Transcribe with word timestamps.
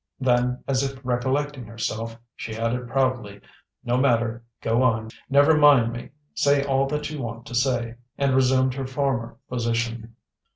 Then, 0.19 0.63
as 0.67 0.81
if 0.81 0.99
recollecting 1.05 1.65
herself, 1.65 2.17
she 2.35 2.55
added, 2.55 2.87
proudly: 2.89 3.39
"No 3.83 3.97
matter. 3.97 4.43
Go 4.59 4.81
on. 4.81 5.11
Never 5.29 5.55
mind 5.55 5.93
me. 5.93 6.09
Say 6.33 6.63
all 6.63 6.87
that 6.87 7.11
you 7.11 7.21
want 7.21 7.45
to 7.45 7.53
say"; 7.53 7.93
and 8.17 8.33
resumed 8.33 8.73
her 8.73 8.87
former 8.87 9.37
position. 9.47 10.15